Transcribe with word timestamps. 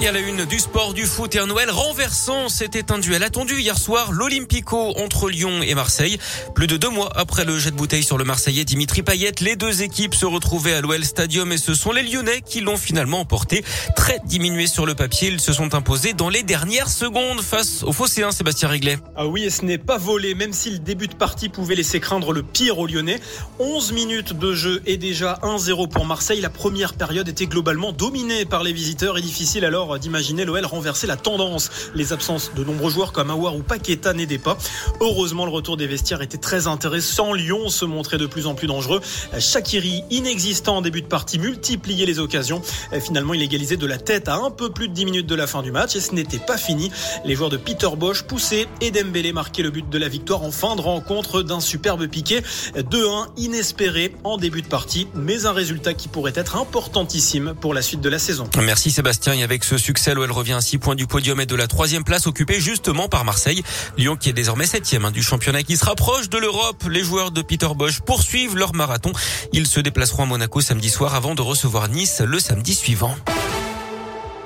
Et 0.00 0.06
à 0.06 0.12
la 0.12 0.20
une 0.20 0.44
du 0.44 0.60
sport, 0.60 0.94
du 0.94 1.06
foot 1.06 1.34
et 1.34 1.40
un 1.40 1.48
Noël 1.48 1.72
renversant, 1.72 2.48
c'était 2.48 2.92
un 2.92 2.98
duel 2.98 3.24
attendu 3.24 3.58
hier 3.58 3.76
soir, 3.76 4.12
l'Olympico 4.12 4.96
entre 4.96 5.28
Lyon 5.28 5.60
et 5.60 5.74
Marseille. 5.74 6.18
Plus 6.54 6.68
de 6.68 6.76
deux 6.76 6.88
mois 6.88 7.10
après 7.16 7.44
le 7.44 7.58
jet 7.58 7.72
de 7.72 7.76
bouteille 7.76 8.04
sur 8.04 8.16
le 8.16 8.22
Marseillais 8.22 8.64
Dimitri 8.64 9.02
Payet, 9.02 9.32
les 9.40 9.56
deux 9.56 9.82
équipes 9.82 10.14
se 10.14 10.24
retrouvaient 10.24 10.74
à 10.74 10.82
l'OL 10.82 11.04
Stadium 11.04 11.50
et 11.50 11.58
ce 11.58 11.74
sont 11.74 11.90
les 11.90 12.04
Lyonnais 12.04 12.42
qui 12.42 12.60
l'ont 12.60 12.76
finalement 12.76 13.18
emporté. 13.18 13.64
Très 13.96 14.20
diminués 14.24 14.68
sur 14.68 14.86
le 14.86 14.94
papier, 14.94 15.30
ils 15.30 15.40
se 15.40 15.52
sont 15.52 15.74
imposés 15.74 16.12
dans 16.12 16.28
les 16.28 16.44
dernières 16.44 16.90
secondes 16.90 17.40
face 17.40 17.82
au 17.82 17.92
Phocéen 17.92 18.30
Sébastien 18.30 18.68
Réglet. 18.68 18.98
Ah 19.16 19.26
oui, 19.26 19.42
et 19.42 19.50
ce 19.50 19.64
n'est 19.64 19.78
pas 19.78 19.98
volé, 19.98 20.36
même 20.36 20.52
si 20.52 20.70
le 20.70 20.78
début 20.78 21.08
de 21.08 21.16
partie 21.16 21.48
pouvait 21.48 21.74
laisser 21.74 21.98
craindre 21.98 22.32
le 22.32 22.44
pire 22.44 22.78
aux 22.78 22.86
Lyonnais. 22.86 23.18
11 23.58 23.90
minutes 23.90 24.38
de 24.38 24.54
jeu 24.54 24.80
et 24.86 24.96
déjà 24.96 25.40
1-0 25.42 25.88
pour 25.88 26.06
Marseille. 26.06 26.40
La 26.40 26.50
première 26.50 26.94
période 26.94 27.28
était 27.28 27.46
globalement 27.46 27.90
dominée 27.90 28.44
par 28.44 28.62
les 28.62 28.72
visiteurs 28.72 29.18
et 29.18 29.22
difficile 29.22 29.64
alors 29.64 29.87
d'imaginer 29.96 30.44
l'OL 30.44 30.66
renverser 30.66 31.06
la 31.06 31.16
tendance. 31.16 31.70
Les 31.94 32.12
absences 32.12 32.50
de 32.54 32.64
nombreux 32.64 32.90
joueurs 32.90 33.12
comme 33.12 33.30
Awar 33.30 33.56
ou 33.56 33.62
Paqueta 33.62 34.12
n'aidaient 34.12 34.38
pas. 34.38 34.58
Heureusement, 35.00 35.46
le 35.46 35.50
retour 35.50 35.78
des 35.78 35.86
vestiaires 35.86 36.20
était 36.20 36.36
très 36.36 36.66
intéressant. 36.66 37.32
Lyon 37.32 37.70
se 37.70 37.86
montrait 37.86 38.18
de 38.18 38.26
plus 38.26 38.46
en 38.46 38.54
plus 38.54 38.66
dangereux. 38.66 39.00
Shakiri, 39.38 40.04
inexistant 40.10 40.76
en 40.76 40.82
début 40.82 41.00
de 41.00 41.06
partie, 41.06 41.38
multipliait 41.38 42.04
les 42.04 42.18
occasions. 42.18 42.60
Finalement, 43.00 43.32
il 43.32 43.42
égalisait 43.42 43.76
de 43.76 43.86
la 43.86 43.98
tête 43.98 44.28
à 44.28 44.36
un 44.36 44.50
peu 44.50 44.70
plus 44.70 44.88
de 44.88 44.94
10 44.94 45.04
minutes 45.06 45.26
de 45.26 45.34
la 45.34 45.46
fin 45.46 45.62
du 45.62 45.72
match 45.72 45.96
et 45.96 46.00
ce 46.00 46.14
n'était 46.14 46.38
pas 46.38 46.58
fini. 46.58 46.90
Les 47.24 47.34
joueurs 47.34 47.50
de 47.50 47.56
Peter 47.56 47.88
Bosch 47.96 48.22
poussaient 48.24 48.66
et 48.80 48.90
Dembélé 48.90 49.32
marquait 49.32 49.62
le 49.62 49.70
but 49.70 49.88
de 49.88 49.98
la 49.98 50.08
victoire 50.08 50.42
en 50.42 50.50
fin 50.50 50.76
de 50.76 50.80
rencontre 50.80 51.42
d'un 51.42 51.60
superbe 51.60 52.06
piqué. 52.08 52.42
2-1 52.74 53.28
inespéré 53.36 54.14
en 54.24 54.36
début 54.36 54.62
de 54.62 54.66
partie, 54.66 55.08
mais 55.14 55.46
un 55.46 55.52
résultat 55.52 55.94
qui 55.94 56.08
pourrait 56.08 56.32
être 56.34 56.56
importantissime 56.56 57.54
pour 57.60 57.74
la 57.74 57.82
suite 57.82 58.00
de 58.00 58.08
la 58.08 58.18
saison. 58.18 58.48
Merci 58.60 58.90
Sébastien. 58.90 59.34
Et 59.34 59.42
avec 59.42 59.64
ce 59.64 59.77
succès, 59.78 60.14
l'OL 60.14 60.30
revient 60.30 60.54
à 60.54 60.60
6 60.60 60.78
points 60.78 60.94
du 60.94 61.06
podium 61.06 61.40
et 61.40 61.46
de 61.46 61.54
la 61.54 61.66
troisième 61.66 62.04
place 62.04 62.26
occupée 62.26 62.60
justement 62.60 63.08
par 63.08 63.24
Marseille. 63.24 63.62
Lyon 63.96 64.16
qui 64.16 64.28
est 64.28 64.32
désormais 64.32 64.66
septième 64.66 65.04
hein, 65.04 65.10
du 65.10 65.22
championnat 65.22 65.62
qui 65.62 65.76
se 65.76 65.84
rapproche 65.84 66.28
de 66.28 66.38
l'Europe. 66.38 66.84
Les 66.90 67.02
joueurs 67.02 67.30
de 67.30 67.42
Peter 67.42 67.68
Bosch 67.74 68.00
poursuivent 68.00 68.56
leur 68.56 68.74
marathon. 68.74 69.12
Ils 69.52 69.66
se 69.66 69.80
déplaceront 69.80 70.24
à 70.24 70.26
Monaco 70.26 70.60
samedi 70.60 70.90
soir 70.90 71.14
avant 71.14 71.34
de 71.34 71.42
recevoir 71.42 71.88
Nice 71.88 72.20
le 72.20 72.38
samedi 72.40 72.74
suivant. 72.74 73.16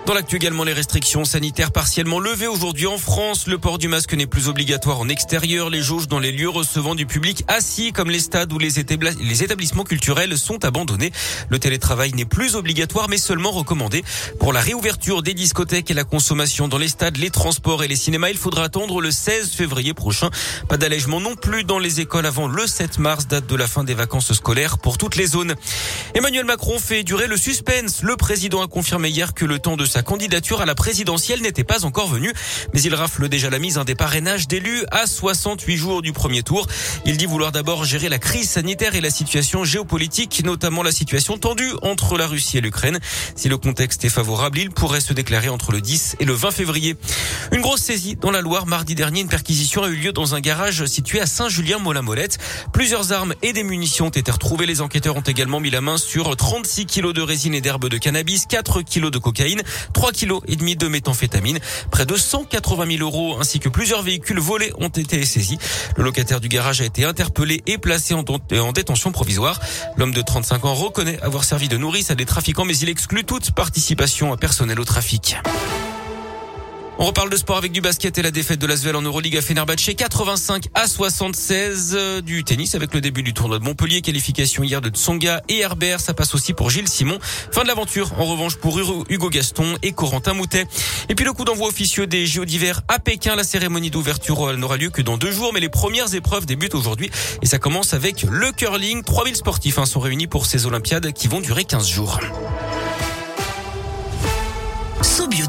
Dans 0.04 0.14
l'actu 0.14 0.34
également, 0.34 0.64
les 0.64 0.72
restrictions 0.72 1.24
sanitaires 1.24 1.70
partiellement 1.70 2.18
levées 2.18 2.48
aujourd'hui 2.48 2.88
en 2.88 2.98
France. 2.98 3.46
Le 3.46 3.56
port 3.58 3.78
du 3.78 3.86
masque 3.86 4.12
n'est 4.14 4.26
plus 4.26 4.48
obligatoire 4.48 4.98
en 4.98 5.08
extérieur. 5.08 5.70
Les 5.70 5.80
jauges 5.80 6.08
dans 6.08 6.18
les 6.18 6.32
lieux 6.32 6.48
recevant 6.48 6.96
du 6.96 7.06
public 7.06 7.44
assis 7.46 7.92
comme 7.92 8.10
les 8.10 8.18
stades 8.18 8.52
ou 8.52 8.58
les, 8.58 8.80
établissements 8.80 9.84
culturels 9.84 10.36
sont 10.36 10.64
abandonnés. 10.64 11.12
Le 11.50 11.60
télétravail 11.60 12.12
n'est 12.14 12.24
plus 12.24 12.56
obligatoire 12.56 13.08
mais 13.08 13.16
seulement 13.16 13.52
recommandé. 13.52 14.02
Pour 14.40 14.52
la 14.52 14.60
réouverture 14.60 15.22
des 15.22 15.34
discothèques 15.34 15.92
et 15.92 15.94
la 15.94 16.02
consommation 16.02 16.66
dans 16.66 16.78
les 16.78 16.88
stades, 16.88 17.16
les 17.16 17.30
transports 17.30 17.84
et 17.84 17.88
les 17.88 17.94
cinémas, 17.94 18.30
il 18.30 18.38
faudra 18.38 18.64
attendre 18.64 19.00
le 19.00 19.12
16 19.12 19.52
février 19.52 19.94
prochain. 19.94 20.30
Pas 20.68 20.78
d'allègement 20.78 21.20
non 21.20 21.36
plus 21.36 21.62
dans 21.62 21.78
les 21.78 22.00
écoles 22.00 22.26
avant 22.26 22.48
le 22.48 22.66
7 22.66 22.98
mars, 22.98 23.28
date 23.28 23.46
de 23.46 23.54
la 23.54 23.68
fin 23.68 23.84
des 23.84 23.94
vacances 23.94 24.32
scolaires 24.32 24.78
pour 24.78 24.98
toutes 24.98 25.14
les 25.14 25.26
zones. 25.26 25.54
Emmanuel 26.14 26.44
Macron 26.44 26.80
fait 26.80 27.04
durer 27.04 27.28
le 27.28 27.36
suspense. 27.36 28.02
Le 28.02 28.16
président 28.16 28.62
a 28.62 28.66
confirmé 28.66 29.08
hier 29.08 29.32
que 29.32 29.44
le 29.44 29.60
temps 29.60 29.76
de 29.76 29.91
sa 29.92 30.02
candidature 30.02 30.62
à 30.62 30.64
la 30.64 30.74
présidentielle 30.74 31.42
n'était 31.42 31.64
pas 31.64 31.84
encore 31.84 32.08
venue, 32.08 32.32
mais 32.72 32.80
il 32.80 32.94
rafle 32.94 33.28
déjà 33.28 33.50
la 33.50 33.58
mise 33.58 33.78
des 33.84 33.94
parrainages 33.94 34.48
d'élus 34.48 34.84
à 34.90 35.06
68 35.06 35.76
jours 35.76 36.00
du 36.00 36.14
premier 36.14 36.42
tour. 36.42 36.66
Il 37.04 37.18
dit 37.18 37.26
vouloir 37.26 37.52
d'abord 37.52 37.84
gérer 37.84 38.08
la 38.08 38.18
crise 38.18 38.48
sanitaire 38.48 38.94
et 38.94 39.02
la 39.02 39.10
situation 39.10 39.64
géopolitique, 39.64 40.42
notamment 40.46 40.82
la 40.82 40.92
situation 40.92 41.36
tendue 41.36 41.70
entre 41.82 42.16
la 42.16 42.26
Russie 42.26 42.56
et 42.56 42.62
l'Ukraine. 42.62 43.00
Si 43.36 43.50
le 43.50 43.58
contexte 43.58 44.02
est 44.06 44.08
favorable, 44.08 44.60
il 44.60 44.70
pourrait 44.70 45.02
se 45.02 45.12
déclarer 45.12 45.50
entre 45.50 45.72
le 45.72 45.82
10 45.82 46.16
et 46.20 46.24
le 46.24 46.32
20 46.32 46.52
février. 46.52 46.96
Une 47.52 47.60
grosse 47.60 47.82
saisie 47.82 48.16
dans 48.16 48.30
la 48.30 48.40
Loire. 48.40 48.64
Mardi 48.64 48.94
dernier, 48.94 49.20
une 49.20 49.28
perquisition 49.28 49.82
a 49.82 49.88
eu 49.88 49.96
lieu 49.96 50.12
dans 50.12 50.34
un 50.34 50.40
garage 50.40 50.86
situé 50.86 51.20
à 51.20 51.26
Saint-Julien-Molin-Molette. 51.26 52.38
Plusieurs 52.72 53.12
armes 53.12 53.34
et 53.42 53.52
des 53.52 53.62
munitions 53.62 54.06
ont 54.06 54.10
été 54.10 54.30
retrouvées. 54.30 54.64
Les 54.64 54.80
enquêteurs 54.80 55.16
ont 55.16 55.20
également 55.20 55.60
mis 55.60 55.70
la 55.70 55.82
main 55.82 55.98
sur 55.98 56.34
36 56.34 56.86
kilos 56.86 57.12
de 57.12 57.20
résine 57.20 57.54
et 57.54 57.60
d'herbe 57.60 57.90
de 57.90 57.98
cannabis, 57.98 58.46
4 58.46 58.80
kilos 58.80 59.10
de 59.10 59.18
cocaïne, 59.18 59.62
3 59.92 60.12
kilos 60.12 60.42
et 60.46 60.56
demi 60.56 60.76
de 60.76 60.88
méthamphétamine, 60.88 61.58
près 61.90 62.06
de 62.06 62.16
180 62.16 62.96
000 62.98 63.02
euros 63.02 63.38
ainsi 63.40 63.60
que 63.60 63.68
plusieurs 63.68 64.02
véhicules 64.02 64.40
volés 64.40 64.72
ont 64.78 64.88
été 64.88 65.24
saisis. 65.24 65.58
Le 65.96 66.04
locataire 66.04 66.40
du 66.40 66.48
garage 66.48 66.80
a 66.80 66.84
été 66.84 67.04
interpellé 67.04 67.62
et 67.66 67.78
placé 67.78 68.14
en, 68.14 68.24
en 68.24 68.72
détention 68.72 69.12
provisoire. 69.12 69.60
L'homme 69.96 70.12
de 70.12 70.22
35 70.22 70.64
ans 70.64 70.74
reconnaît 70.74 71.20
avoir 71.22 71.44
servi 71.44 71.68
de 71.68 71.76
nourrice 71.76 72.10
à 72.10 72.14
des 72.14 72.26
trafiquants 72.26 72.64
mais 72.64 72.76
il 72.76 72.88
exclut 72.88 73.24
toute 73.24 73.52
participation 73.52 74.36
personnelle 74.36 74.80
au 74.80 74.84
trafic. 74.84 75.36
On 76.98 77.06
reparle 77.06 77.30
de 77.30 77.36
sport 77.36 77.56
avec 77.56 77.72
du 77.72 77.80
basket 77.80 78.18
et 78.18 78.22
la 78.22 78.30
défaite 78.30 78.60
de 78.60 78.66
l'Asvel 78.66 78.94
en 78.96 79.02
Euroleague 79.02 79.36
à 79.36 79.40
Fenerbahçe 79.40 79.94
85 79.96 80.66
à 80.74 80.86
76 80.86 81.94
euh, 81.94 82.20
du 82.20 82.44
tennis 82.44 82.74
avec 82.74 82.92
le 82.92 83.00
début 83.00 83.22
du 83.22 83.32
tournoi 83.32 83.58
de 83.58 83.64
Montpellier 83.64 84.02
qualification 84.02 84.62
hier 84.62 84.80
de 84.82 84.90
Tsonga 84.90 85.42
et 85.48 85.60
Herbert. 85.60 86.00
Ça 86.00 86.12
passe 86.12 86.34
aussi 86.34 86.52
pour 86.52 86.68
Gilles 86.68 86.88
Simon. 86.88 87.18
Fin 87.50 87.62
de 87.62 87.68
l'aventure 87.68 88.12
en 88.18 88.26
revanche 88.26 88.56
pour 88.56 88.78
Hugo 88.78 89.30
Gaston 89.30 89.76
et 89.82 89.92
Corentin 89.92 90.34
Moutet. 90.34 90.66
Et 91.08 91.14
puis 91.14 91.24
le 91.24 91.32
coup 91.32 91.44
d'envoi 91.44 91.66
officieux 91.66 92.06
des 92.06 92.26
JO 92.26 92.44
d'hiver 92.44 92.82
à 92.88 92.98
Pékin. 92.98 93.36
La 93.36 93.44
cérémonie 93.44 93.90
d'ouverture 93.90 94.56
n'aura 94.58 94.76
lieu 94.76 94.90
que 94.90 95.02
dans 95.02 95.16
deux 95.16 95.32
jours 95.32 95.52
mais 95.54 95.60
les 95.60 95.70
premières 95.70 96.14
épreuves 96.14 96.44
débutent 96.44 96.74
aujourd'hui. 96.74 97.10
Et 97.40 97.46
ça 97.46 97.58
commence 97.58 97.94
avec 97.94 98.22
le 98.22 98.52
curling. 98.52 99.02
3000 99.02 99.36
sportifs 99.36 99.78
hein, 99.78 99.86
sont 99.86 100.00
réunis 100.00 100.26
pour 100.26 100.44
ces 100.44 100.66
Olympiades 100.66 101.12
qui 101.12 101.26
vont 101.26 101.40
durer 101.40 101.64
15 101.64 101.88
jours 101.88 102.20